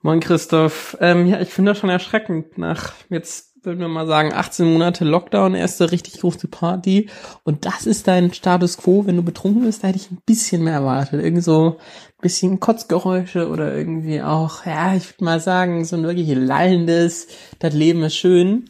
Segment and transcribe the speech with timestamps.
[0.00, 0.96] Moin Christoph.
[1.00, 2.56] Ähm, ja, ich finde das schon erschreckend.
[2.56, 7.10] Nach jetzt würden wir mal sagen 18 Monate Lockdown, erste richtig große Party
[7.42, 10.62] und das ist dein Status Quo, wenn du betrunken bist, da hätte ich ein bisschen
[10.62, 11.22] mehr erwartet.
[11.22, 16.04] Irgend so ein bisschen Kotzgeräusche oder irgendwie auch, ja, ich würde mal sagen, so ein
[16.04, 17.26] wirklich lallendes,
[17.58, 18.66] das Leben ist schön.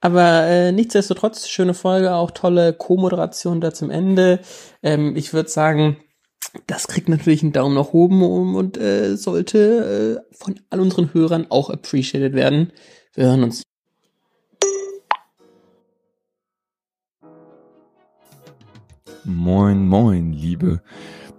[0.00, 4.38] Aber äh, nichtsdestotrotz, schöne Folge, auch tolle Co-Moderation da zum Ende.
[4.82, 5.96] Ähm, ich würde sagen,
[6.66, 8.22] das kriegt natürlich einen Daumen nach oben
[8.54, 12.72] und äh, sollte äh, von all unseren Hörern auch appreciated werden.
[13.14, 13.62] Wir hören uns.
[19.24, 20.80] Moin, moin, liebe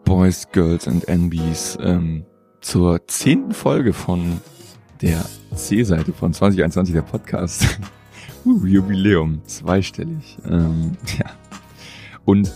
[0.06, 2.26] Boys, Girls and NBs, ähm,
[2.62, 4.42] zur zehnten Folge von
[5.02, 7.80] der C-Seite von 2021, der Podcast.
[8.46, 10.38] Jubiläum, zweistellig.
[10.48, 11.32] Ähm, ja.
[12.26, 12.52] Und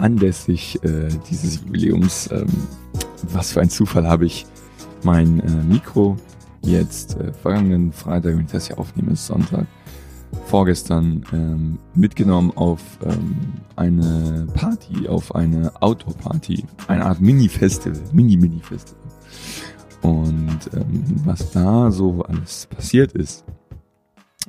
[0.00, 2.46] anlässlich äh, dieses Jubiläums, ähm,
[3.32, 4.46] was für ein Zufall, habe ich
[5.02, 6.16] mein äh, Mikro
[6.62, 9.66] jetzt äh, vergangenen Freitag, wenn ich das hier aufnehme, ist Sonntag,
[10.46, 13.36] vorgestern ähm, mitgenommen auf ähm,
[13.76, 19.00] eine Party, auf eine Outdoor-Party, eine Art Mini-Festival, Mini-Mini-Festival.
[20.02, 23.44] Und ähm, was da so alles passiert ist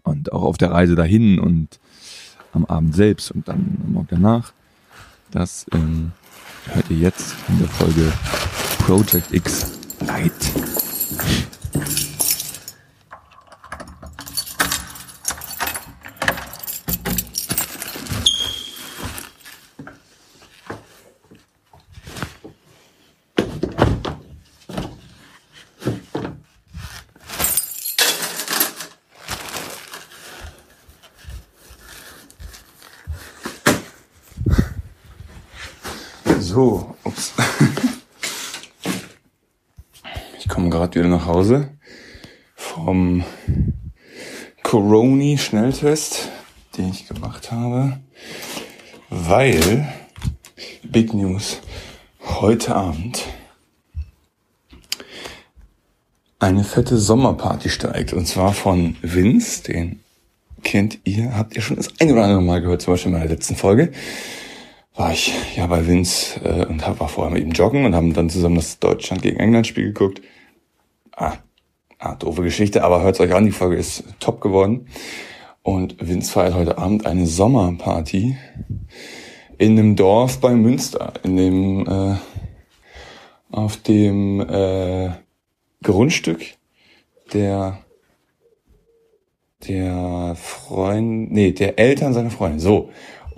[0.03, 1.79] und auch auf der Reise dahin und
[2.53, 4.53] am Abend selbst und dann am Morgen danach,
[5.31, 6.11] das ähm,
[6.67, 8.11] hört ihr jetzt in der Folge
[8.79, 9.71] Project X
[10.05, 10.31] Light.
[36.53, 37.31] So, ups.
[40.37, 41.69] Ich komme gerade wieder nach Hause
[42.57, 43.23] vom
[44.61, 46.27] Coroni-Schnelltest,
[46.77, 48.01] den ich gemacht habe,
[49.09, 49.93] weil,
[50.83, 51.61] Big News,
[52.21, 53.23] heute Abend
[56.39, 58.11] eine fette Sommerparty steigt.
[58.11, 60.01] Und zwar von Vince, den
[60.63, 63.31] kennt ihr, habt ihr schon das ein oder andere Mal gehört, zum Beispiel in meiner
[63.31, 63.93] letzten Folge
[64.95, 68.13] war ich ja bei Vince äh, und hab, war vorher mit ihm joggen und haben
[68.13, 70.21] dann zusammen das Deutschland gegen England Spiel geguckt.
[71.15, 71.37] Ah,
[71.99, 74.87] ah doofe Geschichte, aber hört's euch an, die Folge ist top geworden.
[75.63, 78.35] Und Vince feiert heute Abend eine Sommerparty
[79.57, 82.15] in einem Dorf bei Münster, in dem äh,
[83.51, 85.11] auf dem äh,
[85.83, 86.41] Grundstück
[87.33, 87.79] der
[89.67, 92.59] der Freund, nee, der Eltern seiner Freundin.
[92.59, 92.89] So.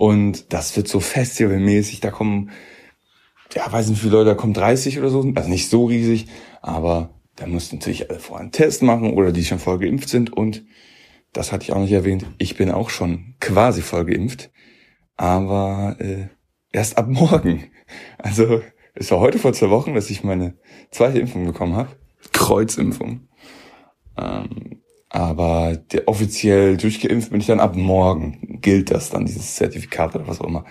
[0.04, 2.50] Und das wird so festivalmäßig, da kommen,
[3.54, 6.26] ja, weiß nicht wie viele Leute, da kommen 30 oder so, also nicht so riesig,
[6.60, 10.30] aber da mussten natürlich alle vorher einen Test machen oder die schon voll geimpft sind
[10.30, 10.66] und
[11.32, 14.50] das hatte ich auch nicht erwähnt, ich bin auch schon quasi voll geimpft,
[15.16, 16.28] aber äh,
[16.70, 17.64] erst ab morgen.
[18.18, 18.60] Also
[18.92, 20.58] es war heute vor zwei Wochen, dass ich meine
[20.90, 21.96] zweite Impfung bekommen habe,
[22.34, 23.26] Kreuzimpfung.
[24.18, 24.82] Ähm,
[25.14, 28.58] aber der, offiziell durchgeimpft bin ich dann ab morgen.
[28.60, 30.64] Gilt das dann, dieses Zertifikat oder was auch immer.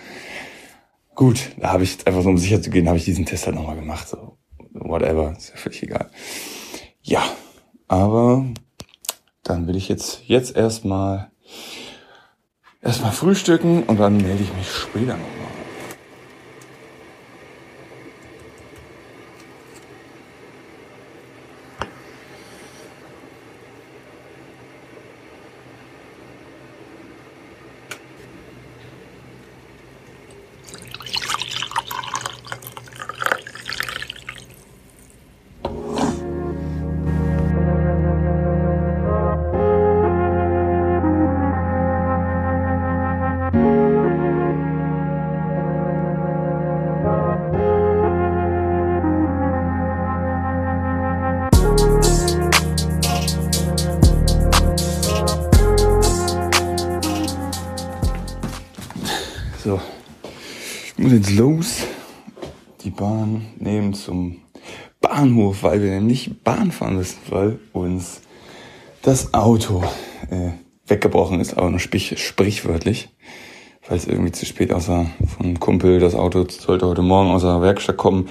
[1.16, 3.56] Gut, da habe ich einfach so, um sicher zu gehen, habe ich diesen Test halt
[3.56, 4.10] nochmal gemacht.
[4.10, 4.38] So,
[4.74, 6.10] whatever, ist ja völlig egal.
[7.02, 7.24] Ja,
[7.88, 8.46] aber
[9.44, 11.32] dann will ich jetzt, jetzt erstmal
[12.82, 15.53] erstmal frühstücken und dann melde ich mich später nochmal.
[59.64, 59.80] So,
[60.88, 61.84] ich muss jetzt los,
[62.84, 64.42] die Bahn nehmen zum
[65.00, 68.20] Bahnhof, weil wir nämlich Bahn fahren müssen, weil uns
[69.04, 69.82] das Auto
[70.30, 70.50] äh,
[70.88, 73.08] weggebrochen ist, aber nur sprich, sprichwörtlich,
[73.88, 75.06] weil es irgendwie zu spät aussah
[75.38, 76.02] von Kumpel.
[76.02, 78.28] Das Auto sollte heute Morgen aus der Werkstatt kommen,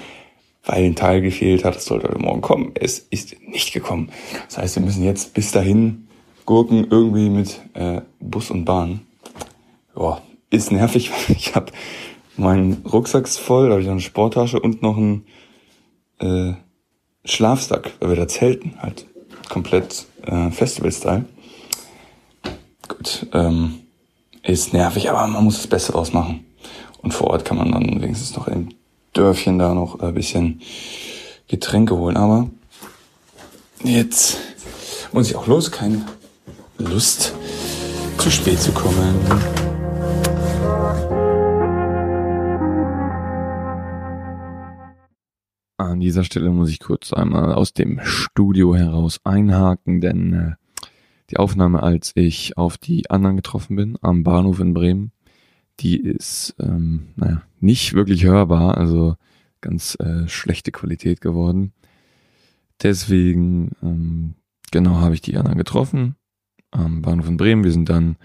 [0.67, 1.77] weil ein Teil gefehlt hat.
[1.77, 2.73] Es sollte heute Morgen kommen.
[2.75, 4.11] Es ist nicht gekommen.
[4.49, 6.09] Das heißt, wir müssen jetzt bis dahin
[6.45, 9.01] gurken irgendwie mit äh, Bus und Bahn.
[9.97, 10.21] Ja,
[10.53, 11.73] ist nervig, weil ich habe
[12.37, 15.27] meinen Rucksack voll, da habe ich noch eine Sporttasche und noch einen
[16.21, 16.53] äh,
[17.25, 19.07] Schlafsack, weil wir da zelten halt
[19.49, 21.25] komplett äh, Festival-Style.
[22.89, 23.81] Gut, ähm,
[24.43, 26.45] ist nervig, aber man muss das Beste draus machen.
[27.01, 28.71] Und vor Ort kann man dann wenigstens noch im
[29.13, 30.61] Dörfchen da noch ein bisschen
[31.49, 32.17] Getränke holen.
[32.17, 32.49] Aber
[33.85, 34.39] jetzt
[35.13, 36.05] muss ich auch los, keine
[36.79, 37.35] Lust,
[38.19, 39.62] zu spät zu kommen.
[46.03, 50.53] Dieser Stelle muss ich kurz einmal aus dem Studio heraus einhaken, denn äh,
[51.31, 55.13] die Aufnahme, als ich auf die anderen getroffen bin, am Bahnhof in Bremen,
[55.81, 59.17] die ist, ähm, naja, nicht wirklich hörbar, also
[59.61, 61.73] ganz äh, schlechte Qualität geworden.
[62.83, 64.35] Deswegen, ähm,
[64.71, 66.17] genau, habe ich die anderen getroffen
[66.71, 67.65] am Bahnhof in Bremen.
[67.65, 68.17] Wir sind dann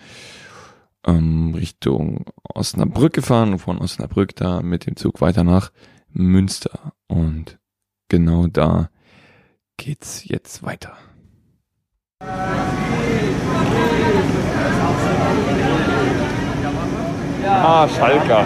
[1.05, 5.71] ähm, Richtung Osnabrück gefahren und von Osnabrück da mit dem Zug weiter nach
[6.09, 6.93] Münster.
[7.07, 7.59] Und
[8.09, 8.89] genau da
[9.77, 10.93] geht's jetzt weiter.
[17.49, 18.45] Ah, Schalker.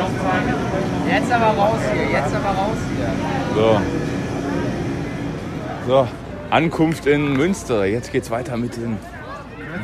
[1.09, 3.09] Jetzt aber raus hier, jetzt aber raus hier.
[3.55, 3.81] So.
[5.87, 6.07] So,
[6.51, 7.85] Ankunft in Münster.
[7.85, 8.97] Jetzt geht's weiter mit dem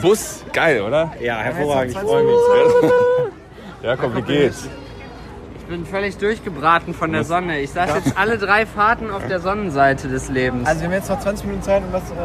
[0.01, 0.43] Bus.
[0.53, 1.13] Geil, oder?
[1.19, 2.35] Ja, hervorragend, ich freue mich.
[3.83, 4.67] Ja, komm, wie geht's?
[5.67, 7.59] Ich bin völlig durchgebraten von der Sonne.
[7.59, 10.65] Ich saß jetzt alle drei Fahrten auf der Sonnenseite des Lebens.
[10.65, 12.15] Also wir haben jetzt noch 20 Minuten Zeit, um was, äh,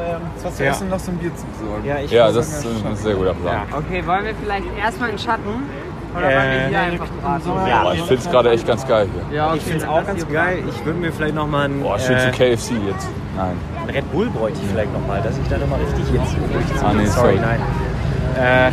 [0.44, 1.85] was zu essen und noch so ein Bier zu besorgen.
[1.85, 3.62] ja, ich Ja, das ist ein sehr guter Plan.
[3.73, 5.43] Okay, wollen wir vielleicht erstmal in Schatten?
[6.15, 7.69] Oder wollen wir hier einfach braten?
[7.69, 7.83] Ja.
[7.83, 9.37] Boah, ich find's gerade echt ganz geil hier.
[9.37, 10.62] Ja, okay, Ich finde es auch ganz geil.
[10.69, 13.09] Ich würde mir vielleicht nochmal einen, Boah, schön zu äh, KFC jetzt.
[13.37, 13.56] Nein.
[13.81, 16.81] einen Red Bull bräuchte ich vielleicht nochmal, dass ich da nochmal richtig jetzt durchziehe.
[16.81, 17.41] Ah, nee, sorry, sorry.
[17.41, 17.61] nein.
[18.38, 18.71] Äh,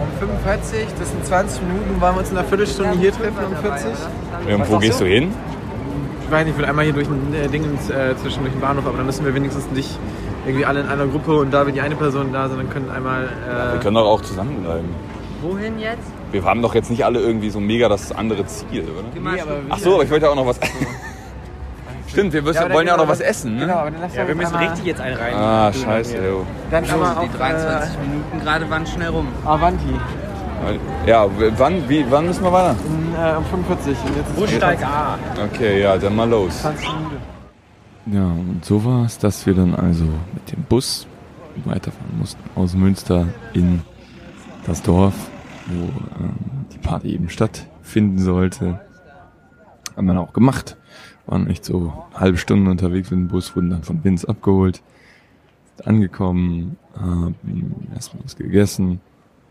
[0.00, 3.56] Um 45, das sind 20 Minuten, wollen wir uns in einer Viertelstunde hier treffen um
[3.56, 3.86] 40?
[4.54, 5.32] Und wo gehst du hin?
[6.24, 8.60] Ich weiß nicht, ich will einmal hier durch ein äh, Ding äh, zwischen durch den
[8.60, 9.98] Bahnhof, aber dann müssen wir wenigstens nicht
[10.44, 12.90] irgendwie alle in einer Gruppe und da wir die eine Person da sind, dann können
[12.90, 13.28] einmal...
[13.72, 14.88] Wir Äh, können doch auch zusammenbleiben.
[15.42, 16.02] Wohin jetzt?
[16.32, 19.20] Wir haben doch jetzt nicht alle irgendwie so mega das andere Ziel, oder?
[19.20, 20.58] Mal aber Ach so, aber ich wollte auch noch was.
[22.08, 23.60] Stimmt, wir müssen, Ja, wollen ja auch noch was essen, ne?
[23.62, 25.34] Genau, aber dann lass ja, wir müssen richtig jetzt einen rein.
[25.34, 26.46] Ah, scheiße, jo.
[26.70, 27.22] Dann aber auch...
[27.22, 29.26] die 23 Minuten gerade waren schnell rum.
[29.44, 29.94] Äh, Avanti,
[31.06, 31.26] Ja,
[31.58, 32.76] wann, wie, wann müssen wir weiter?
[33.16, 33.96] äh, um 45.
[34.04, 35.18] Und jetzt ist Bussteig A.
[35.52, 36.60] Okay, ja, dann mal los.
[36.62, 37.16] 20 Minuten.
[38.06, 41.06] Ja, und so war es, dass wir dann also mit dem Bus
[41.64, 43.82] weiterfahren mussten aus Münster in
[44.66, 45.14] das Dorf,
[45.66, 45.84] wo
[46.22, 46.34] ähm,
[46.72, 48.80] die Party eben stattfinden sollte.
[49.96, 50.76] Haben wir dann auch gemacht.
[51.26, 54.82] Waren echt so halbe Stunde unterwegs mit dem Bus, wurden dann von Vince abgeholt,
[55.84, 57.34] angekommen, haben
[57.94, 59.00] erstmal was gegessen.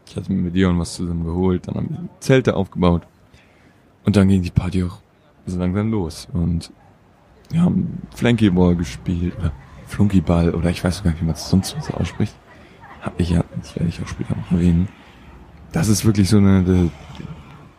[0.08, 3.04] Ich hatte mit Dion was zusammen geholt, dann haben wir Zelte aufgebaut.
[4.06, 5.00] Und dann ging die Party auch
[5.46, 6.28] so langsam los.
[6.32, 6.72] Und
[7.50, 9.52] wir haben Flankyball gespielt oder
[9.88, 12.36] Flunkyball oder ich weiß gar nicht, wie man es sonst so ausspricht.
[13.02, 14.88] Hab ich ja, das werde ich auch später noch erwähnen.
[15.72, 16.90] Das ist wirklich so eine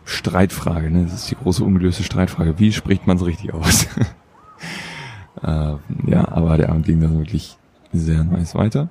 [0.07, 1.03] Streitfrage, ne?
[1.03, 2.57] Das ist die große ungelöste Streitfrage.
[2.59, 3.87] Wie spricht man es richtig aus?
[5.43, 7.57] ähm, ja, aber der Abend ging dann wirklich
[7.91, 8.87] sehr nice weiter.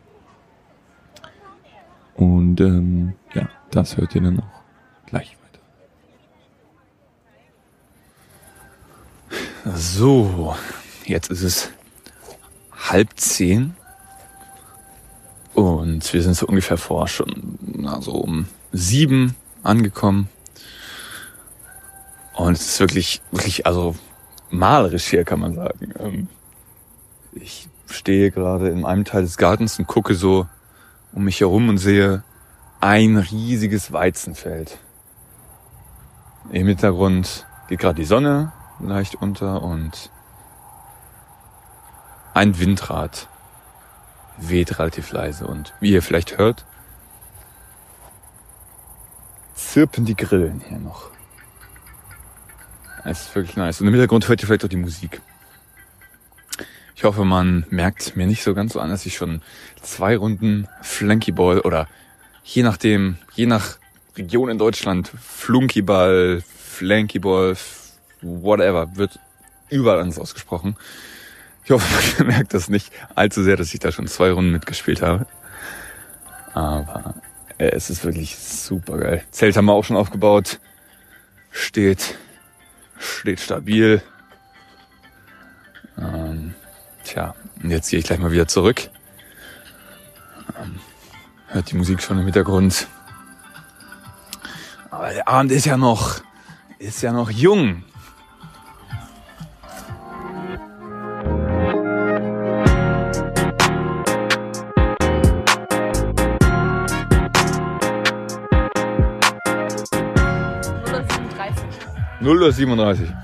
[2.16, 4.62] Und ähm, ja, das hört ihr dann auch
[5.06, 5.60] gleich weiter.
[9.74, 10.54] So,
[11.06, 11.70] jetzt ist es
[12.90, 13.74] halb zehn.
[15.54, 20.28] Und wir sind so ungefähr vor schon, na, so um sieben angekommen.
[22.46, 23.96] Und es ist wirklich, wirklich, also
[24.50, 25.92] malerisch hier, kann man sagen.
[25.98, 26.28] Ähm,
[27.32, 30.46] Ich stehe gerade in einem Teil des Gartens und gucke so
[31.12, 32.22] um mich herum und sehe
[32.80, 34.78] ein riesiges Weizenfeld.
[36.52, 40.12] Im Hintergrund geht gerade die Sonne leicht unter und
[42.32, 43.26] ein Windrad
[44.36, 46.64] weht relativ leise und wie ihr vielleicht hört,
[49.56, 51.15] zirpen die Grillen hier noch.
[53.08, 53.80] Es ist wirklich nice.
[53.80, 55.20] Und im Hintergrund hört ihr vielleicht auch die Musik.
[56.96, 59.42] Ich hoffe, man merkt mir nicht so ganz so an, dass ich schon
[59.80, 61.86] zwei Runden Flankyball oder
[62.42, 63.78] je nachdem, je nach
[64.16, 67.56] Region in Deutschland, Flunkyball, Flankyball,
[68.22, 69.20] whatever, wird
[69.68, 70.76] überall anders ausgesprochen.
[71.64, 71.86] Ich hoffe,
[72.24, 75.26] man merkt das nicht allzu sehr, dass ich da schon zwei Runden mitgespielt habe.
[76.54, 77.14] Aber
[77.58, 79.22] äh, es ist wirklich super geil.
[79.30, 80.58] Zelt haben wir auch schon aufgebaut.
[81.50, 82.16] Steht,
[82.98, 84.02] steht stabil.
[85.98, 86.54] Ähm,
[87.04, 88.88] tja, jetzt gehe ich gleich mal wieder zurück.
[90.60, 90.78] Ähm,
[91.48, 92.88] hört die Musik schon im Hintergrund.
[94.90, 96.20] Aber der Abend ist ja noch,
[96.78, 97.84] ist ja noch jung.
[112.20, 113.14] 0.37 Uhr.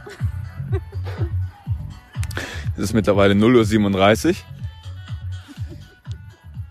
[2.77, 4.35] Es ist mittlerweile 0.37 Uhr.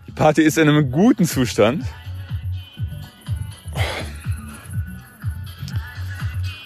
[0.06, 1.84] Die Party ist in einem guten Zustand.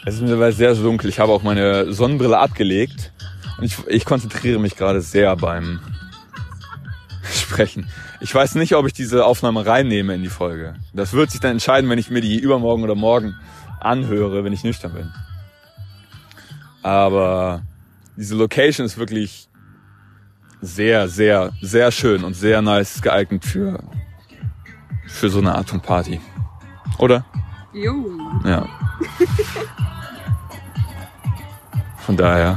[0.04, 1.08] Es ist mittlerweile sehr, sehr dunkel.
[1.10, 3.12] Ich habe auch meine Sonnenbrille abgelegt.
[3.58, 5.80] Und ich, ich konzentriere mich gerade sehr beim
[7.32, 7.88] Sprechen.
[8.20, 10.74] Ich weiß nicht, ob ich diese Aufnahme reinnehme in die Folge.
[10.92, 13.34] Das wird sich dann entscheiden, wenn ich mir die übermorgen oder morgen
[13.80, 15.12] anhöre, wenn ich nüchtern bin.
[16.86, 17.62] Aber
[18.16, 19.48] diese Location ist wirklich
[20.60, 23.82] sehr, sehr, sehr schön und sehr nice geeignet für,
[25.08, 26.20] für so eine Art von Party.
[26.98, 27.24] Oder?
[27.72, 28.08] Jo.
[28.44, 28.68] Ja.
[31.98, 32.56] Von daher.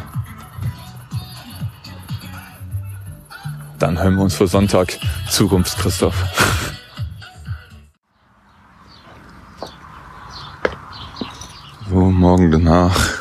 [3.80, 4.96] Dann hören wir uns für Sonntag
[5.28, 6.24] Zukunft Christoph.
[11.90, 13.19] So, morgen danach.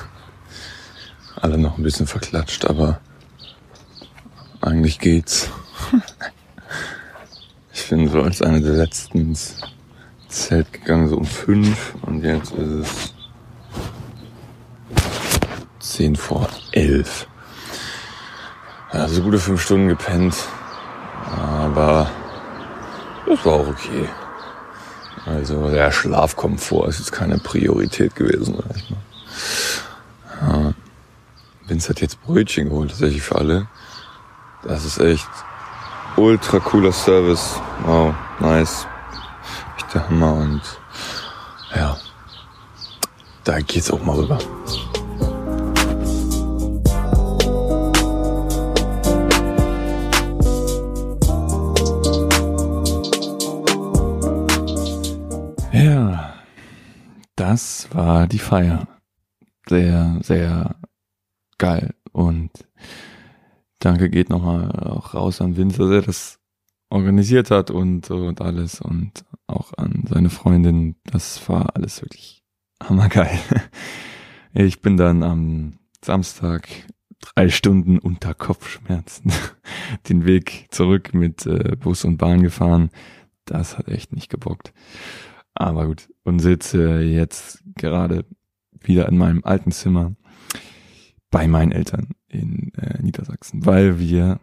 [1.48, 3.00] Alle noch ein bisschen verklatscht, aber
[4.60, 5.48] eigentlich geht's.
[7.72, 9.54] Ich bin so als einer der letzten ins
[10.28, 13.14] Zelt gegangen, so um fünf und jetzt ist es
[15.80, 17.26] zehn vor elf.
[18.90, 20.34] Also gute fünf Stunden gepennt,
[21.34, 22.10] aber
[23.26, 24.06] das war auch okay.
[25.24, 29.00] Also der Schlafkomfort ist jetzt keine Priorität gewesen, sag ich mal.
[31.68, 33.68] Vince hat jetzt Brötchen geholt, tatsächlich für alle.
[34.62, 35.28] Das ist echt
[36.16, 37.60] ultra cooler Service.
[37.84, 38.86] Wow, nice.
[39.76, 40.62] Echt der Hammer und
[41.74, 41.96] ja,
[43.44, 44.38] da geht's auch mal rüber.
[55.72, 56.34] Ja,
[57.36, 58.88] das war die Feier.
[59.68, 60.74] Sehr, sehr
[61.58, 61.94] geil.
[62.12, 62.50] Und
[63.78, 66.38] danke geht nochmal auch raus an Winzer, der das
[66.90, 68.80] organisiert hat und, und alles.
[68.80, 70.96] Und auch an seine Freundin.
[71.04, 72.42] Das war alles wirklich
[72.82, 73.38] hammergeil.
[74.54, 76.68] Ich bin dann am Samstag
[77.20, 79.30] drei Stunden unter Kopfschmerzen
[80.08, 82.90] den Weg zurück mit äh, Bus und Bahn gefahren.
[83.44, 84.72] Das hat echt nicht gebockt.
[85.54, 88.24] Aber gut, und sitze jetzt gerade
[88.80, 90.14] wieder in meinem alten Zimmer
[91.30, 94.40] bei meinen Eltern in äh, Niedersachsen, weil wir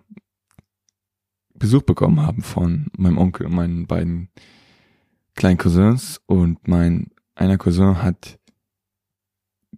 [1.54, 4.30] Besuch bekommen haben von meinem Onkel und meinen beiden
[5.36, 8.40] kleinen Cousins und mein einer Cousin hat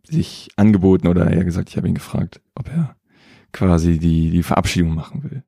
[0.04, 2.96] sich angeboten oder eher gesagt, ich habe ihn gefragt, ob er
[3.52, 5.44] quasi die die Verabschiedung machen will.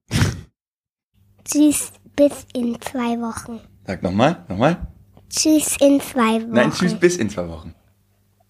[1.46, 3.60] Tschüss, bis in zwei Wochen.
[3.86, 4.88] Sag nochmal, nochmal.
[5.30, 6.51] Tschüss in zwei Wochen.
[6.51, 7.74] Nein, tschüss bis in zwei Wochen.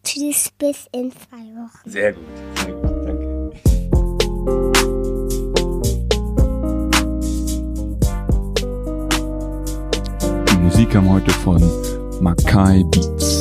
[0.04, 1.90] Tschüss, bis in zwei Wochen.
[1.90, 2.24] Sehr gut,
[2.56, 2.89] sehr gut,
[10.90, 11.62] kam heute von
[12.20, 13.39] Makai Beat.